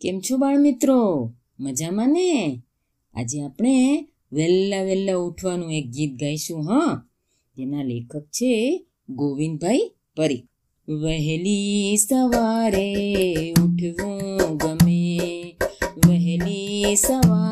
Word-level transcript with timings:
કેમ 0.00 0.20
છો 0.20 0.36
બાળ 0.36 0.58
મિત્રો 0.58 1.32
મજામાં 1.60 2.08
ને? 2.08 2.60
આજે 3.14 3.42
આપણે 3.42 4.06
વહેલા 4.32 4.82
વહેલા 4.82 5.14
ઉઠવાનું 5.14 5.72
એક 5.72 5.86
ગીત 5.86 6.12
ગાઈશું, 6.20 6.68
હા? 6.68 7.06
તેના 7.56 7.82
લેખક 7.82 8.22
છે 8.22 8.84
ગોવિંદભાઈ 9.08 9.90
પરીખ 10.16 10.44
વહેલી 10.88 11.96
સવારે 11.96 12.88
ઉઠવું 13.52 14.56
ગમે, 14.56 15.18
વહેલી 16.08 16.96
સવારે 16.96 17.43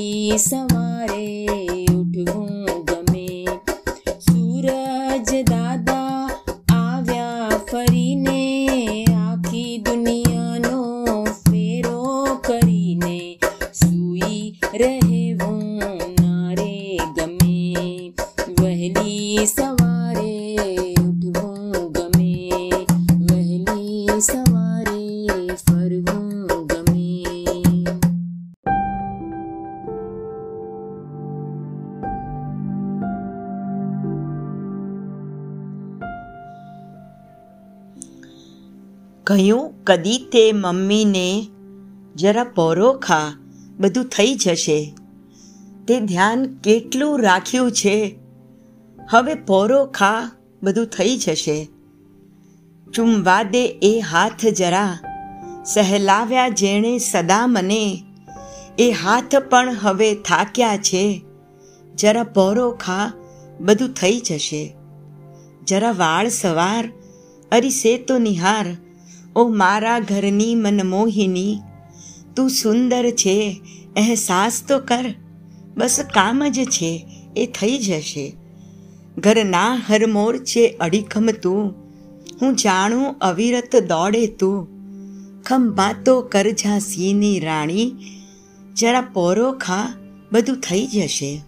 વહેલી 0.00 0.38
સવારે 0.40 1.24
ઉઠવું 1.92 2.84
ગમે 2.86 3.26
સૂરજ 4.18 5.30
દાદા 5.50 6.28
આવ્યા 6.76 7.58
ફરીને 7.70 8.38
આખી 9.16 9.74
દુનિયાનો 9.80 10.78
ફેરો 11.42 11.98
કરીને 12.48 13.18
સુઈ 13.72 14.40
રહેવું 14.74 15.60
ના 16.16 16.48
રે 16.54 16.72
ગમે 17.16 17.58
વહેલી 18.56 19.46
સવારે 19.48 20.34
કહ્યું, 39.24 39.84
કદી 39.84 40.18
તે 40.32 40.52
મમ્મીને 40.52 41.46
જરા 42.16 42.44
પોરો 42.44 42.92
ખા 42.92 43.32
બધું 43.78 44.04
થઈ 44.04 44.34
જશે. 44.34 44.94
તે 45.88 46.00
ધ્યાન 46.00 46.46
કેટલું 46.46 47.22
રાખ્યું 47.22 47.72
છે? 47.72 48.18
હવે 49.10 49.34
પોરો 49.34 49.86
ખા 49.86 50.30
બધું 50.62 50.86
થઈ 50.86 51.16
જશે. 51.16 51.68
ચુંવા 52.94 53.42
દે 53.42 53.66
એ 53.66 54.00
હાથ 54.00 54.46
જરા 54.46 54.98
સહેલાવ્યા 55.66 56.48
જેણે 56.48 56.98
સદા 56.98 57.46
મને, 57.46 58.02
એ 58.78 58.90
હાથ 58.90 59.36
પણ 59.36 59.76
હવે 59.80 60.14
થાક્યા 60.14 60.76
છે. 60.76 61.22
જરા 61.94 62.22
પોરો 62.22 62.70
ખા 62.70 63.12
બધું 63.60 63.88
થઈ 63.88 64.22
જશે. 64.26 64.76
જરા 65.66 65.90
વાળ 65.90 66.28
સવાર 66.28 66.92
અરીસે 67.52 67.98
તો 67.98 68.18
નિહાર 68.18 68.76
ઓ 69.36 69.48
મારા 69.48 69.98
ઘરની 69.98 70.54
મનમોહિની, 70.54 71.58
તું 72.36 72.50
સુંદર 72.50 73.10
છે, 73.10 73.60
અહેસાસ 73.96 74.62
તો 74.68 74.78
કર, 74.78 75.14
બસ 75.76 76.00
કામ 76.14 76.48
જ 76.48 76.64
છે, 76.64 77.06
એ 77.36 77.46
થઈ 77.46 77.78
જશે. 77.78 78.36
ઘરના 79.18 79.82
હરમોર 79.86 80.36
છે 80.36 80.76
અડીખમ 80.80 81.30
તું, 81.42 81.74
હું 82.42 82.56
જાણું 82.56 83.18
અવિરત 83.18 83.76
દોડે 83.76 84.26
તું. 84.26 84.68
ખંભા 85.42 85.92
તો 86.04 86.30
સિંહની 86.78 87.40
રાણી, 87.40 87.92
જરા 88.76 89.00
પોરો 89.00 89.52
ખા, 89.52 89.94
બધું 90.32 90.56
થઈ 90.56 90.86
જશે. 90.86 91.40